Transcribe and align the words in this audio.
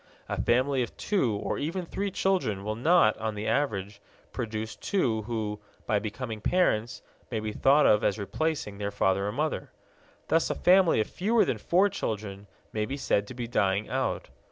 A 0.27 0.41
family 0.41 0.81
of 0.81 0.97
two 0.97 1.35
or 1.35 1.59
even 1.59 1.85
three 1.85 2.09
children 2.09 2.63
will 2.63 2.73
not, 2.75 3.15
on 3.19 3.35
the 3.35 3.45
average, 3.45 4.01
produce 4.33 4.75
two 4.75 5.21
who, 5.21 5.59
by 5.85 5.99
becoming 5.99 6.41
parents, 6.41 7.03
may 7.29 7.39
be 7.39 7.51
thought 7.51 7.85
of 7.85 8.03
as 8.03 8.17
replacing 8.17 8.79
their 8.79 8.89
father 8.89 9.27
and 9.27 9.37
mother. 9.37 9.69
Thus 10.27 10.49
a 10.49 10.55
family 10.55 10.99
of 11.01 11.07
fewer 11.07 11.45
than 11.45 11.59
four 11.59 11.87
children 11.87 12.47
may 12.73 12.85
be 12.87 12.97
said 12.97 13.27
to 13.27 13.35
be 13.35 13.45
dying 13.47 13.89
out. 13.89 14.29